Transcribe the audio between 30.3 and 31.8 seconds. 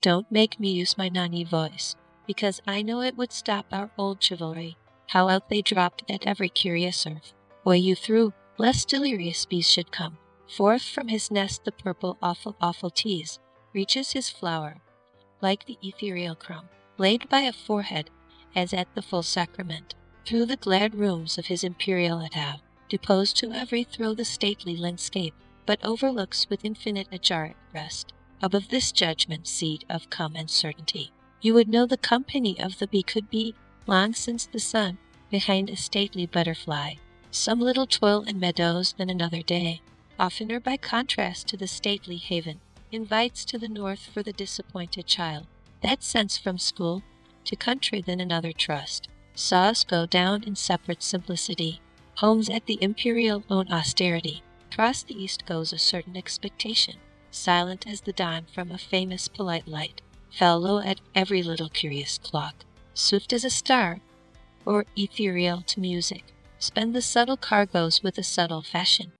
and certainty. You would